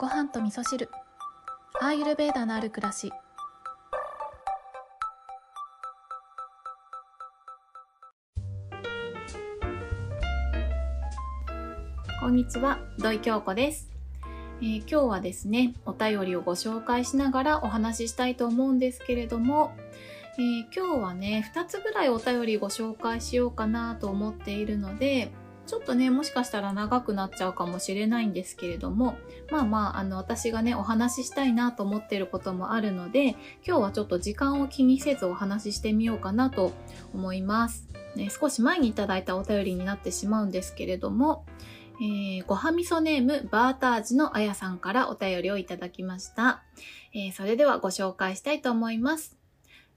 [0.00, 0.88] ご飯と味噌汁。
[1.78, 3.12] アーユルベーダのある暮らし。
[12.18, 13.90] こんにちは土井京子です、
[14.62, 19.74] えー今日はですねお便りをご紹介しながらお話ししたいと思うんですけれども、
[20.38, 25.30] えー今日はね2つぐらいお便りご紹介しようかなと思っているので
[25.70, 29.16] ちょっとねもしかしたら長くなっちゃうかもしれないんですけれども
[29.52, 36.72] まあまああの私がねお話ししたいなと思っていることもあるので今日はちょっと時間を気にせずお話ししてみようかなと
[37.14, 37.86] 思います。
[38.16, 41.46] ね、少し前にいただいたお便りになってしまうんですけれども、
[42.02, 46.64] えーごはみそネームバータージのあやさんからお便りをいただきました。
[47.14, 49.38] えーそれではご紹介したいと思います。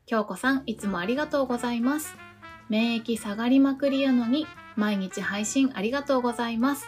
[0.06, 2.16] 京子さん、いつもありがとうございます。
[2.70, 4.46] 免疫下がりまくりやのに、
[4.76, 6.88] 毎日配信ありがとうございます。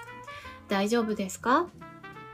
[0.68, 1.68] 大丈夫ですか？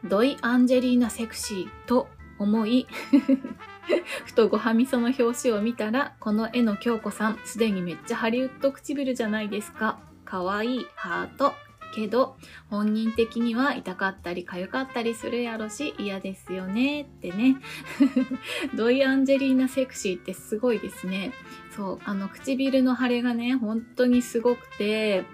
[0.04, 2.08] ドイ・アンジェリーナ・セクシーと
[2.40, 2.88] 思い、
[4.26, 10.00] ふとごはみその表紙を見たら、この絵の京子さん、すでにめっちゃハリウッド唇じゃないですか。
[10.26, 11.54] かわいい、ハート。
[11.94, 12.38] けど、
[12.70, 17.58] 本人的には痛かったり痒かったりするやろし嫌ですよねってね。
[18.76, 21.34] ドイ・アンジェリーナ・セクシーってすごいですね。
[21.76, 25.26] そう、あの唇の腫れがね、本当にすごくて、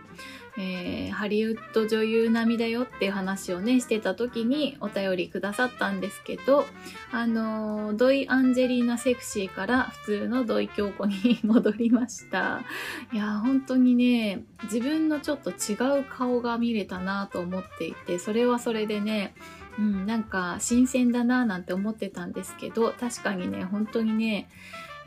[0.58, 6.66] えーハリウッド女優並みだよっていう話をねしてた時にお便りくださったんですけど
[7.11, 12.61] あのドイ・アンジェリーナ・セクシーから普通の土井京子に戻りました。
[13.11, 19.33] いやー本当にね自分のちょっと違う顔が見れたなと思っていてそれはそれでね
[19.80, 24.49] うん、なんか新鮮だななんて思ってたんですけど確かにね本当にね、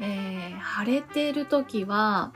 [0.00, 2.32] えー腫れてる時は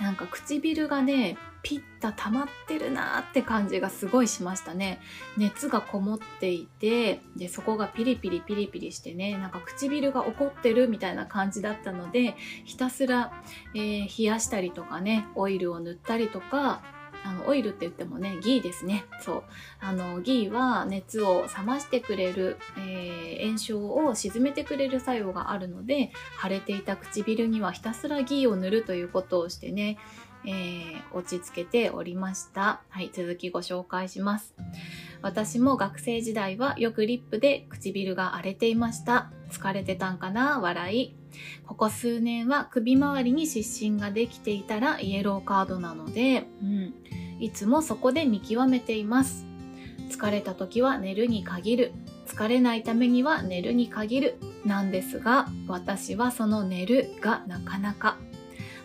[0.00, 5.00] なんか唇がねピッタ溜まってるなーって感じがすごいしましたね。
[5.36, 13.32] 熱がこもっていてでそこがピリピリピリピリしてねなんか唇が怒ってるみたいな感じだったのでひたすら、
[13.74, 16.82] えー冷やしたりとかねオイルを塗ったりとか
[17.26, 19.06] あのオイルって言ってもねギーですね。
[19.22, 19.42] そう。
[19.80, 29.98] あのギーは熱を冷ましてくれる、えー炎症を鎮めてくれる作用があるので腫れていた唇にはひたすらギーを塗るということをしてね、
[30.46, 32.82] えー落ち着けておりました。
[32.88, 34.52] はい続きご紹介します。
[35.22, 39.30] 私も学生時代はよくリップで唇が荒れていました。
[39.50, 40.58] 疲れてたんかな？
[40.58, 41.14] 笑い。
[41.66, 46.94] ここ数年は首周りに湿疹ができていたらイエローカードなので、うん、
[47.38, 49.46] いつもそこで見極めています。
[50.10, 51.92] 疲れた時は寝るに限る。
[52.26, 54.38] 疲れないためには寝るに限る。
[54.64, 58.16] なんですが私はその寝るがなかなか。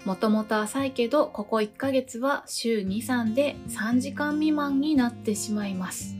[0.05, 6.15] もともと浅いけどここ1ヶ月は週23で3時間未満になってしまいます。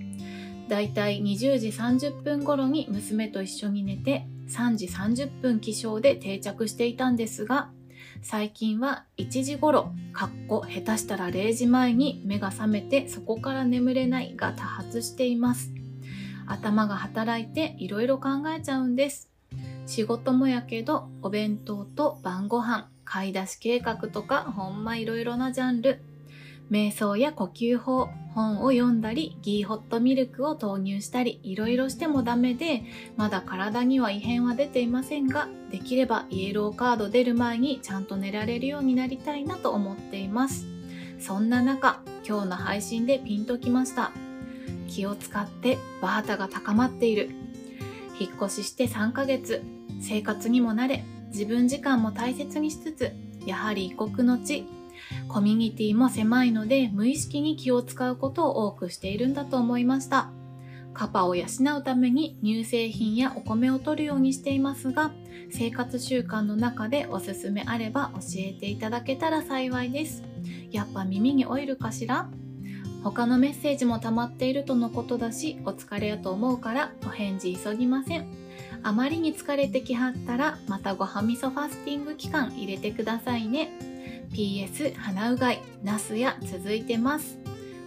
[0.68, 7.72] だいたい20時30分頃に娘と一緒に寝て3時30分起床で定着していたんですが
[8.22, 15.72] 最近は1時頃かっこ下手したら0時前に目が覚めてそこから眠れないが多発しています。
[16.46, 19.30] 頭が働いていろいろ考えちゃうんです。
[19.86, 26.00] 仕事もやけどお弁当と晩ご飯買い出し計画とかほんまいろいろなジャンル。
[26.70, 32.84] 瞑想や呼吸法本を読んだりギーホットミルクを投入したりいろいろしてもダメで
[33.18, 40.68] まだ体には異変は出ていませんができればイエローカード出る前にちゃんと寝られるようになりたいなと思っています。
[41.19, 44.12] そんな中今日の配信でピンときました。
[44.88, 47.31] 気を使ってバータが高まっている。
[48.19, 49.64] 引っ越しして3ヶ月。
[50.00, 53.12] 生活にも慣れ自分時間も大切にしつつ
[53.46, 54.66] やはり異国の地
[55.28, 60.32] コミュニティも狭いので無意識に気を使うことを多くしているんだと思いました。
[60.94, 61.46] カパを養
[61.78, 65.12] うために乳製品やお米を取るようにしていますが
[65.52, 70.24] 生活習慣の中でおすすめあれば教えていただけたら幸いです。
[70.72, 72.28] やっぱ耳にオイルかしら？
[73.04, 78.28] 他のメッセージも溜まっているとのことだしお疲れやと思うからお返事急ぎません。
[78.84, 83.72] あまりに疲れてきはったらまたごはみそファスティング期間入れてくださいね。
[84.31, 87.38] PS 鼻うがいナスや続いてます。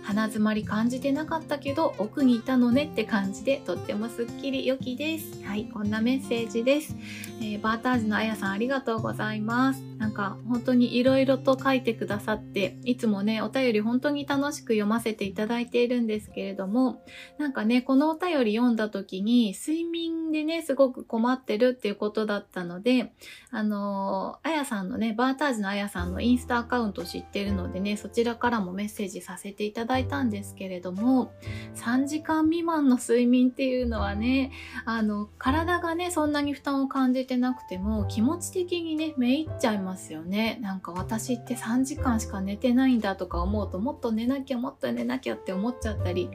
[0.03, 5.43] 鼻づまり感じてなかったけど奥にいたのねって感じでとってもすっきり良きです。
[5.45, 6.97] はいこんなメッセージです、
[7.41, 9.92] えーバータージのあやさんありがとうございます。
[10.03, 17.05] なんか本当に色々と書いてくださっていつもねお便り本当に楽しく読ませていただいているんですけれども
[17.39, 23.13] なんかねこのお便り読んだ時に睡眠でねすごく困ってるっていうことだったので
[23.53, 31.33] あのあやさんのねバータージのあやさんのインスタアカウント知ってるのでねそちらからもメッセージさせていただいたんですけれども
[31.77, 34.51] 3時間未満の睡眠っていうのはね
[34.85, 39.92] あの体がねそんなに負担を感じてなくても気持ち的にねめいっちゃいます。
[39.93, 40.59] ますよね。
[40.63, 46.31] なんか私って3時間しか寝てないんだとか思うともっと寝なきゃもっと寝なきゃって思っちゃったり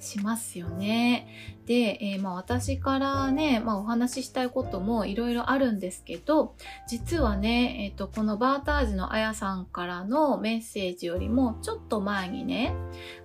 [0.00, 1.28] しますよね
[1.66, 6.56] で、えー、まあ、私からね、まあ、お話ししたいこともいろいろあるんですけど
[6.88, 12.74] 実はね、えーと、このバータージのあやさんからのメッセージよりもちょっと前にね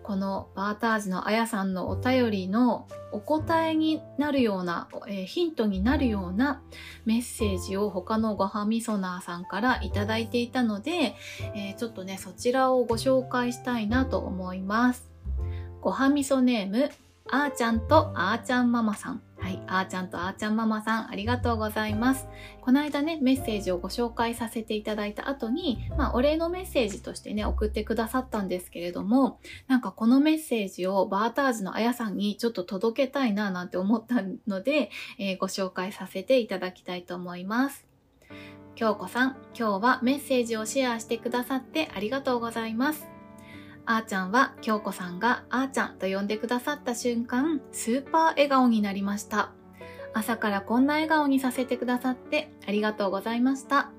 [0.03, 6.61] このバータージのあやさんのお便りのお答えになるような、えー、ヒントになるような
[7.05, 11.15] メッセージを他のごはみそなーさんからいただいていたので、
[11.55, 15.14] えー、ちょっとねそちらをご紹介したいなと思います。
[15.85, 16.89] ごはみそネーム
[17.29, 19.21] あーちゃんとあーちゃんママさん。
[19.37, 22.25] はい、あーちゃんとあーちゃんママさん、ありがとうございます。
[22.61, 34.89] この間ね、メッセージをご紹介させていただいた後に、まあ、お礼のメッセージとしてね、送ってくださったんですけれども、なんかこのメッセージをバーターズのあやさんにちょっと届けたいななんて思ったので、
[35.19, 37.85] えー、ご紹介させていただきたいと思います。
[38.73, 43.14] 京子さん、今日はメッセージをシェアしてくださってありがとうございます。
[43.87, 49.51] あーちゃんは京子さんがあーちゃんと呼んでくださった瞬間、スーパー笑顔になりました。
[50.13, 53.91] 朝からこんな笑顔にさせてくださってありがとうございました。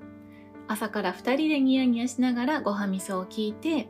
[0.67, 3.87] 朝から二人でニヤニヤしながらごはみそを聞いて、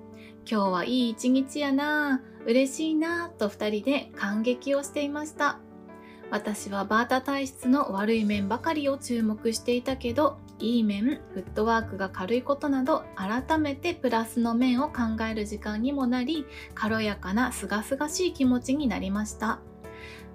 [0.50, 5.60] 今日はいい一日やなぁ嬉しいなぁと二人で感激をしていました。
[6.30, 19.60] 私はバータ体質の悪い面ばかりを注目していたけど、いい面、フットワークが軽いことなど、改めてプラスの面を考える時間にもなり、軽やかな清々しい気持ちになりました。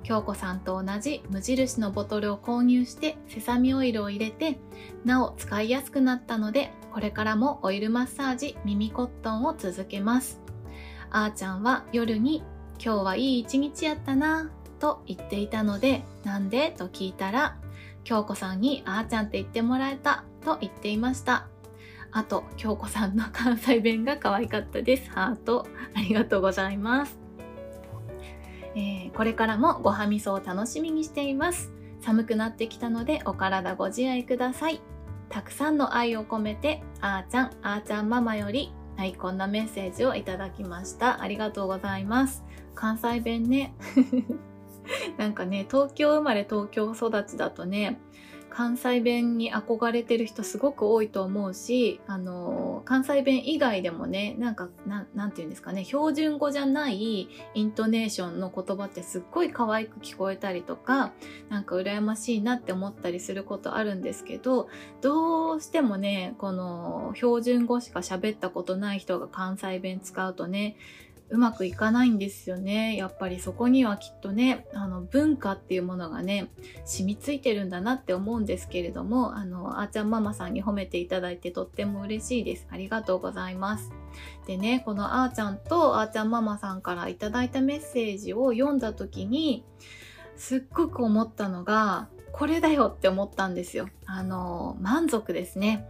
[0.05, 4.59] 京子さんと同じ無印のボトルを購入してセサミオイルを入れて、
[5.05, 10.41] なお使いやすくなったので、これからもオイルマッサージ、耳コットンを続けます。
[11.11, 12.43] あーちゃんは夜に
[12.85, 16.75] 今日はいい一日やったなと言っていたので、なんで？
[16.77, 17.57] と聞いたら、
[18.05, 21.49] 京子さんにあーちゃんって言ってもらえたと言っていました。
[22.11, 25.11] あと、京子さんの関西弁が可愛かったです。
[25.11, 25.67] ハート。
[25.95, 27.19] ありがとうございます。
[28.75, 31.73] えー、これからもごはみそを楽しみにしています。
[32.01, 34.83] 寒くなってきたのでお体ご自愛ください。
[35.29, 41.23] たくさんの愛を込めて、あーちゃん、あーちゃんママより、はい、こんなメッセージをいただきました。
[41.23, 42.45] ありがとうございます。
[42.75, 43.75] 関西弁ね。
[45.17, 47.99] なんかね、東京生まれ東京育ちだとね、
[48.55, 61.13] 関西弁に憧れてる人すごく多いと思うし、あの、関西弁以外でもね、なんか、ななんて言うんですかね、標準語じゃないイントネーションの言葉ってすっごい可愛く聞こえたりとか、
[61.49, 64.69] なんか羨ましいなって思ったりすることあるんですけど、
[65.01, 70.77] どうしてもね、この標準語しか喋ったことない人が関西弁使うとね、
[71.33, 72.95] うまくいかないんですよね。
[72.95, 76.51] やっぱりそこにはきっとね、あの文化っていうものがね、
[76.85, 82.67] 染みついてるんだなって思うんですけれども、あの、あーちゃんママさんに褒めていただいてとっても嬉しいです。
[82.71, 83.93] ありがとうございます。
[84.47, 89.65] でね、このあーちゃんとあーちゃんママさんからいただいたメッセージを読んだ時に、
[90.37, 93.89] すっごく思ったのが、これだよって思ったんですよ。
[94.05, 95.87] あの、満足ですね。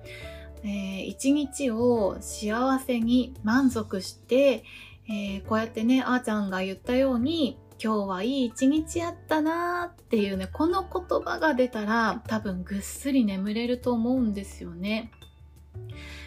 [0.65, 4.63] えー、一日を幸せに満足して、
[5.09, 15.11] えー、こうやってねあーちゃんが言ったように今日はいい一日やったなーっていうねこの言葉が出たら多分ぐっすり眠れると思うんですよね。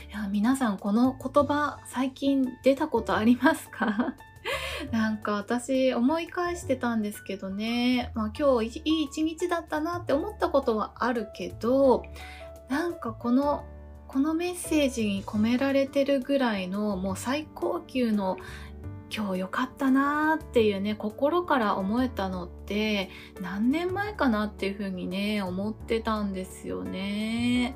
[0.10, 4.16] いや皆さんこの言葉最近出たことありますか？
[4.92, 12.04] なんか私思い返してたんですけどね、まあ、今日いい一日だったなって思ったことはあるけど
[12.70, 13.64] なんかこの
[14.16, 18.38] このメッセージに込められてるぐらいのもう最高級の
[19.14, 23.10] 今日良かったなーっていうね心から思えたのって
[23.42, 27.76] 何年前かなっていう風にね思ってたんですよね。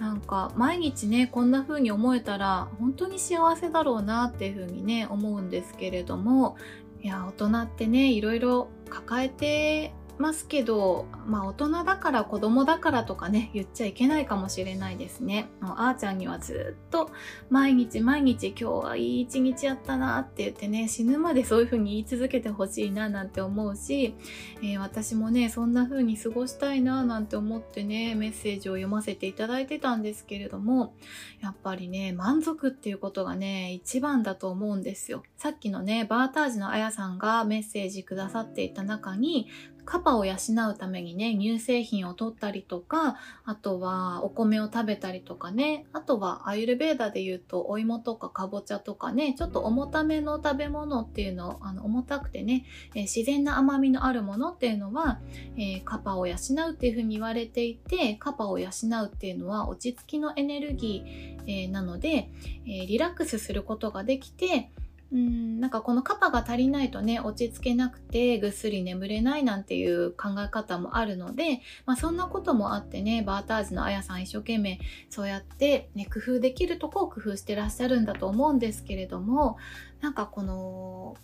[0.00, 6.56] なんか毎日ねこんな風に思えたら本当に幸せだろうなっていう風にね思うんですけれども
[7.00, 15.48] いや大人ってねいろいろ抱えてますけど、まあ大人だから子供だからとかね、言っちゃいけないかもしれないですね。
[15.60, 17.10] もうあーちゃんにはずっと
[17.48, 24.14] 毎日毎日今日はいい一日やったなって言ってね、死ぬまでそういう風に言い続けてほしいななんて思うし、
[24.62, 30.94] えー、私もね、そんな風に過ごしたいななんて思ってね、メッセージを読ませていただいてたんですけれども、
[31.40, 35.22] やっぱりね、満足っていうことがね、一番だと思うんですよ。
[35.36, 39.48] さっきのね、バータージのあやさんがメッセージくださっていた中に、
[39.84, 55.20] カパを養うためにね、乳製品を取ったりとか、あとはお米を食べたりとかね、あとはアイルベーダで言うとお芋とかかぼちゃとかね、ちょっと重ための食べ物っていうのを、あの重たくてね、えー、自然な甘みのあるものっていうのは、
[55.56, 62.30] えー、カパを養うっていうふうに言われていて、カパを養うっていうのは落ち着きのエネルギー、えー、なので、
[62.66, 64.70] えリラックスすることができて、
[65.12, 79.58] うんなんかこのカパが足りないとね落ち着けなくてぐっすり眠れないなんていう考え方もあるので、まあ、そんなこともあってねバーターズのあやさん一生懸命そうやって、ね、工夫できるとこを工夫してらっしゃるんだと思うんですけれども
[80.00, 81.16] なんかこの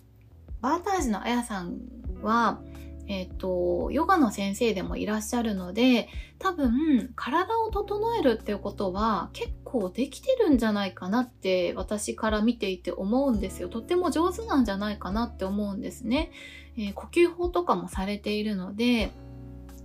[0.59, 1.79] バーターズのあやさん
[2.21, 2.59] は
[3.07, 6.09] えっ、ー、と、ヨガの先生でもいらっしゃるので、
[6.39, 13.69] 多分、体を整えるっていうことは結構できてるんじゃないかなって私から見ていて思うんですよ。
[13.69, 16.31] とっても上手なんじゃないかなって思うんですね。
[16.77, 19.11] えー、呼吸法とかもされているので、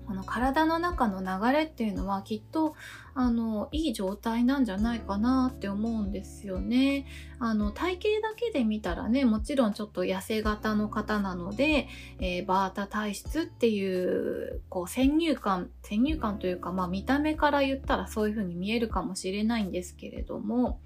[0.06, 2.74] この体の中の流れっていうのはきっと
[3.14, 7.06] あのいい状態なんじゃないかなって思うんですよね。
[7.38, 11.88] あの体型だけで見たらねもちろんちょっと痩せ型の方なので、
[12.20, 20.80] えー、バータ体質っていうこう先入観先入観というか、まあ、見た目から言ったらそういう風に見えるかもしれないんですけれども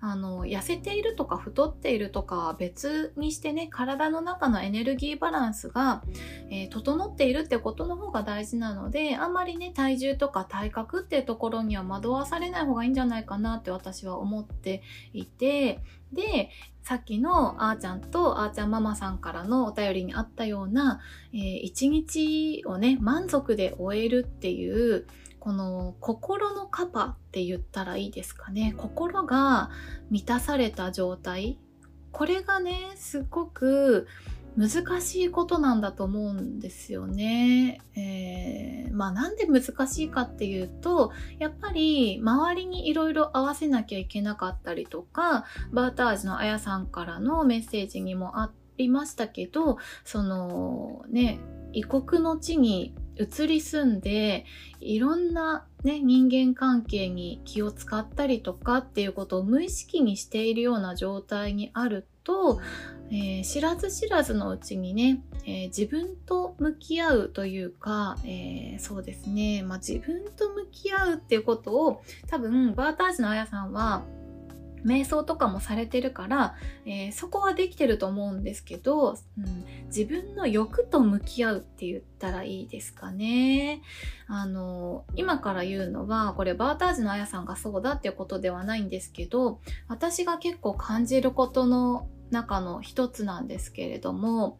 [0.00, 6.02] あの痩せているとか太っているとかは別にしてね体の中のエネルギーバランスが、
[6.50, 14.82] えー、整っているってことの方が大事なのであんまりね体重とか体格っていうところにには惑わされない方がいいんじゃないかなって私は思って
[15.12, 15.80] いて
[16.12, 16.50] で
[16.82, 21.00] さっきのあーちゃんとあーちゃんママさんからのお便りにあったような、
[21.32, 25.06] えー、一日をね満足で終えるっていう
[25.38, 28.74] この心のカパって言ったらいいですかね。
[28.76, 29.70] 心が
[30.10, 31.58] 満たされた状態。
[32.10, 34.08] これがねすごく
[34.58, 37.80] 難しいことなんだと思うんですよね。
[37.94, 51.38] えー、まあなんで難しいかっていうと、やっぱり周りにいろいろ合わせなきゃいけなかったりとか、バータージのあやさんからのメッセージにもありましたけど、そのね、
[51.72, 54.44] 異国の地に移り住んで
[54.80, 62.60] いろんな、ね、人間関係に気を使ったりとかっていうことを無意識にしているような状態にあると、
[63.10, 74.04] えー、知らず知らずのうちにね、えー、自分と向き合うというか、えー、そうですね、まあ、自分と向き合うっていうことを多分バータージのあやさんは
[74.84, 76.54] 瞑想とかもされてるから、
[76.86, 83.82] え、そこはできてると思うんですけど、うん、自分の欲と向き合うって言ったらいいですかね。
[84.28, 89.58] あの、今から言うのは、これバータージのあやさんがそうだっていうことではないんですけど、
[89.88, 94.58] 私が結構感じることの中の一つなんですけれども、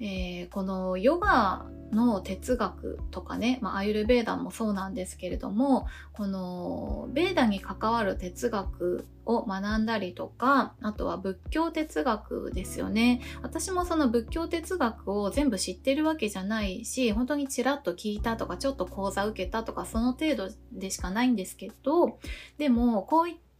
[0.00, 13.20] えー、このヨガの哲学とかね、まあ、アユルベーダもそうなんですけれどもこのベーダに関わる哲学を学んだりとかあとは仏教哲学ですよね。
[13.42, 22.18] 私もその仏教哲学を全部知ってるわけじゃないし本当にちらっと聞いたとかちょっと講座受けたとかその程度でしかないんですけど
[22.58, 23.51] でもこういった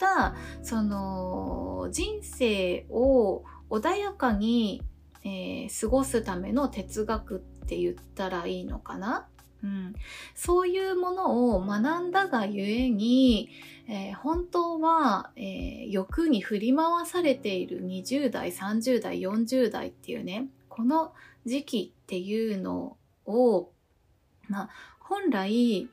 [0.62, 4.82] その人生を穏やかに
[5.24, 9.28] えー、過ごすための哲学って言ったらいいのかな、
[9.62, 9.94] うん、
[10.34, 13.48] そういうものを学んだがゆえに、
[13.88, 21.12] えー、本当は、えー、欲に振り回されている20代30代40代っていうねこの
[21.46, 23.70] 時期っていうのを、
[24.48, 25.88] まあ、本来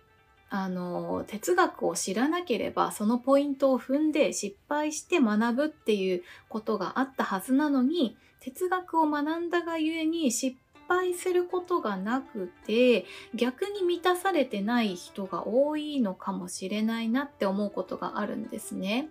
[0.49, 10.57] あの哲学を知らなければそのポイントを踏んで失敗して学ぶっていうことがあったはずなのに哲学を学んだがゆえに失
[10.89, 19.09] 敗することがなくて逆に満たされてない人が多いのかもしれないなって思うことがあるんですね。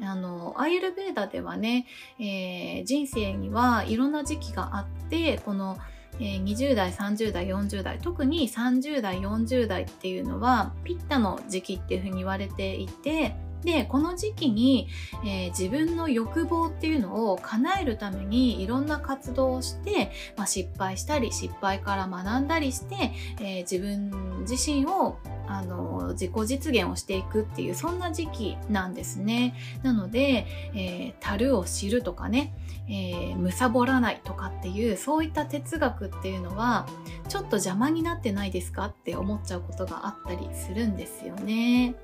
[0.00, 1.86] あのアイルベーダではね、
[2.18, 5.76] えー、人生にはいろんな時期があってこの
[6.20, 14.88] えー、20代30代40代特に30代40代っていうのはピッタの時期っていうふうに言われていてでこの時期に、
[15.24, 29.54] えー、自分の欲望っていうのを叶えるためにいろんな活動をして、まあ、失敗したり失敗から学んだりして、えー、自分自身をあの自己実現をしていくっていうそんな時期なんですね。
[29.82, 32.54] なので、えー、樽を知るとかね、
[32.86, 36.86] えー、貪らないとかっていうそういった哲学っていうのは
[37.28, 41.94] ちょっと邪魔になってないですかって思っちゃうことがあったりするんですよね。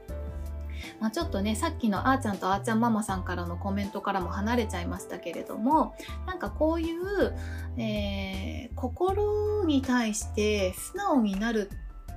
[1.01, 5.95] まあ、ちょっとねさっきのあーちゃんとあーちゃんママさんからのコメントからも離れちゃいましたけれども
[6.27, 7.35] なんかこういう、
[7.79, 11.71] えー、心に対して素直になる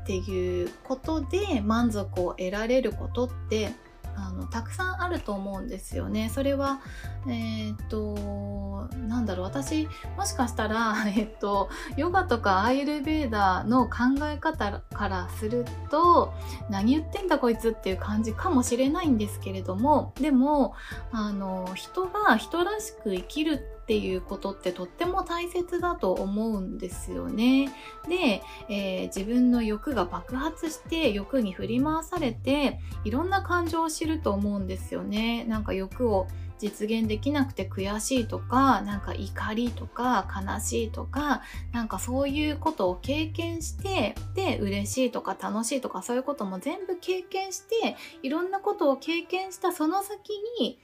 [0.03, 3.71] っていうことで満足を得られることって
[4.17, 6.29] あのたくさんあると思うんですよね。
[6.33, 6.79] それは
[7.27, 16.33] えー、っとなんだろう私もしかしたら、 えっと、ヨガとかアイルベーダーの考え方からすると
[16.69, 20.73] 何言ってんだこいつっていう感じかもしれないんですけれどもでも
[21.11, 27.73] あの人が人らしく生きるってっていうことってとっても大切だと思うんですよね。
[28.09, 35.45] で、えー、自分の欲が爆発して欲に振り回されていろんな感情を知ると思うんですよね。
[35.45, 36.27] なんか欲を
[36.59, 50.79] 実現できなくて悔しいとかなんか怒りとか悲しいとかなんかそういうことを経験してで嬉しいとか楽しいとかそういうことも全部経験していろんなことを経験したその先に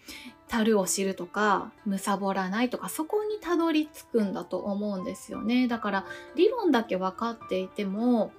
[0.48, 5.68] 樽を知るとか貪らないとかそこにたどり着くんだと思うんですよね。
[5.68, 8.32] だから理論だけ分かっていても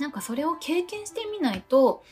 [0.00, 2.02] なんかそれを経験してみないと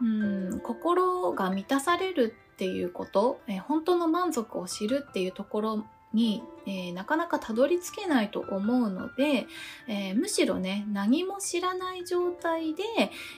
[0.00, 9.46] うん心が満たされるっていうこと、えー、本当の満足を知るっていうところに、えー、なかなかたどり着けないと思うので、
[9.88, 12.84] えー、むしろね何も知らない状態で、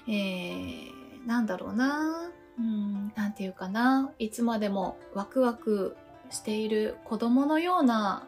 [0.07, 5.97] えー、なんだろうなうんなんていうかないつまでもワクワク
[6.31, 8.27] している子供のような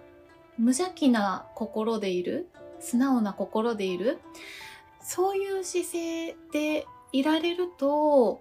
[0.57, 2.49] 無邪気な心でいる
[2.81, 4.19] 素直な心でいる
[5.03, 8.41] そういう姿勢でいられると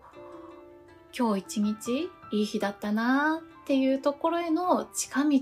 [1.18, 5.40] 今日一日いい日だったなっていうところへの近道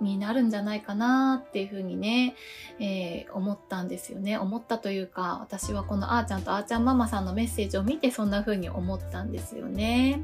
[0.00, 2.34] になるんじゃないかなっていうふうにね、
[2.78, 4.38] えー、思ったんですよね。
[4.38, 10.22] 思ったというか、私はこのあーちゃんとあーちゃんママさんのメッセージを見てそんな風に思ったんですよね。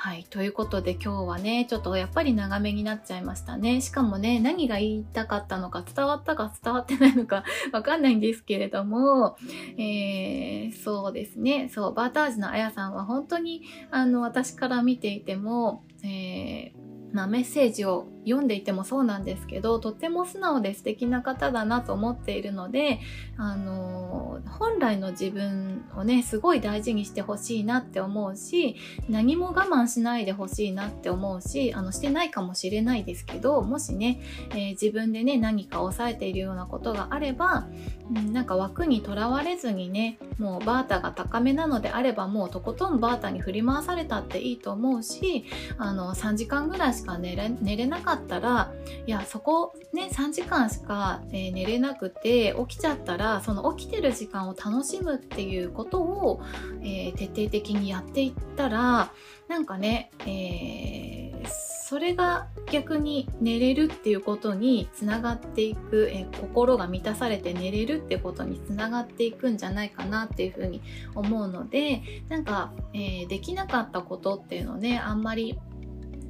[0.00, 0.24] はい。
[0.30, 3.80] ということで今日はね、ちょっとやっぱり長めになっちゃいましたね。
[3.80, 9.36] しかもね、何が言いたかったのか伝わったか伝わってないのか わかんないんですけれども、
[9.76, 11.68] えー、そうですね。
[11.68, 23.00] そう、バータージのあやさんは本当に、あの、私から見ていても、えーまあ、メッセージを読んでいてもそうなんですけどとっても素直で素敵な方だなと思っているので、
[23.36, 28.76] あの、本来の自分をねすごい大事にしてほしいなって思うし
[29.08, 37.68] 何も我慢しないでほしいなって思うしあのしてないかもしれないですけどもしね、えー、自分でね何か抑えているようなことがあれば、
[38.14, 45.44] うん、なんか枠にとらわれずにねもうバータが高めなのであればもうとことんバータに振り回されたっていいと思うし
[45.78, 48.72] あの3時間ぐらいしか寝れ寝れなかったったら
[49.06, 56.40] いやそこね3時間しか、えー、寝れなくて起きちゃったらその起きてる時間を楽しむっていうことを、
[56.82, 59.10] えー、徹底的にやっていったら
[59.48, 70.82] なんかね、えー、それが逆に寝れるっていうことにつながっていく、えー、心が満たされて寝れるってことにつながっていくんじゃないかなっていうふうに
[71.14, 75.58] 思うのでなんか、えー、できなかったことっていうのねあんまり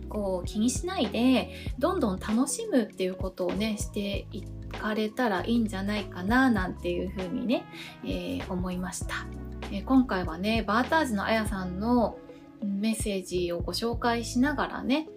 [0.08, 7.64] こう気にしないでどんどん楽しむっていうことをねしていかれたらいいんじゃないかななんていうふうにね、
[8.04, 9.26] えー、思いました、
[9.70, 12.18] えー、今回はねバータージのあやさんの
[12.62, 15.08] メッセージをご紹介しながらね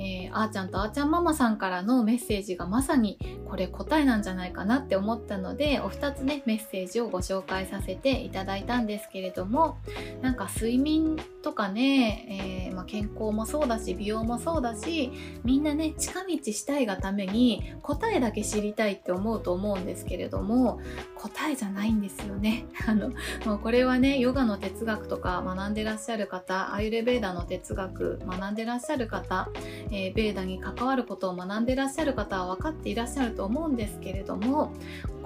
[0.00, 9.78] えー、あーちゃんとあーちゃんママさんからのメッセージがまさにこれ答えなんじゃないかなって思ったのでお二つねメッセージをご紹介させていただいたんですけれども
[10.22, 12.57] なんか睡眠とかね、えー、
[12.88, 15.12] 健康もそうだし美容もそうだし
[15.44, 20.80] みんなね近道したいがために答えだけ知りたいって思うと思うんですけれども
[21.14, 22.66] 答えじゃないんですよね。
[22.88, 23.10] あの
[23.44, 29.50] もうこれはねヨガの哲学とか学んでらっしゃる方アイルベーダの哲学学んでらっしゃる方、
[29.90, 34.72] えー、ベーダに関わることを学んでらっしゃる方は分かっていらっしゃると思うんですけれども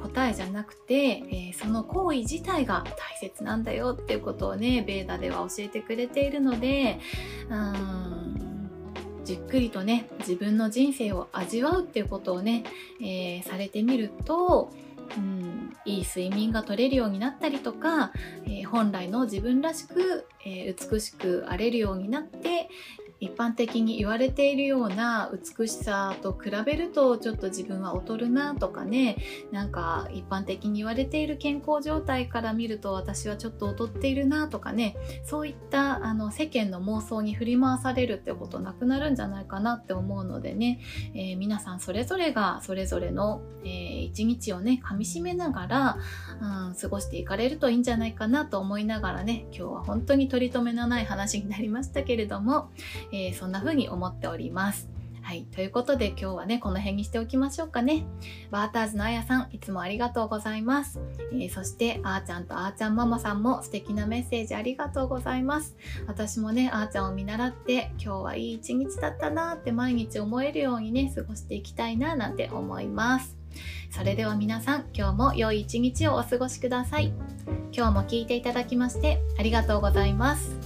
[0.02, 6.98] 答えじゃなくて、えー、その行為自体が大切なんだよっていうことをねベーダでは教えてくれているので
[7.48, 8.70] うん
[9.24, 12.64] じっくりとね自分の人生を味わうっていうことをね、
[13.00, 14.72] えー、されてみると
[15.16, 18.12] うん、いい睡眠が取れるようになったりとか、
[18.44, 22.70] えー、本来の自分らしく、えー、美しく荒れるようになって
[23.22, 29.16] 一般的に言われているような美しさと比べるとちょっと自分は劣るなとかね。
[29.52, 34.96] なんか一般的に言われている健康状態から見ると私はちょっと劣っているなとかね。
[35.24, 40.80] そういったあの世間の妄想に振り回されるってことなくなるんじゃないかなって思うのでね、
[41.14, 45.98] えー、皆さんそれぞれがそれぞれの、えー、一日をね噛みしめながら、
[46.40, 49.46] うん、過ごしていかれるといいんじゃないかなと思いながらね。
[49.52, 52.70] 今日は本当に取り留めのない話になりましたけれども、
[53.12, 54.88] えー、そんな風に思っております。
[55.22, 55.44] はい。
[55.54, 58.04] ということで今日はね、この辺にしておきましょうかね。
[58.50, 60.98] バーターズのあやさん、いつもありがとうございます。
[61.32, 65.76] えー、そして、あーちゃんとあーちゃんママさんも素敵なメッセージありがとうございます。
[66.08, 73.36] 私もね、あーちゃんを見習って、今日はいい一日だったなーって毎日思えるようにね、過ごしていきたいなーなんて思います。
[73.90, 77.12] それでは皆さん、今日も良い一日をお過ごしください。
[77.74, 80.61] 今日も聞いていただきましてありがとうございます。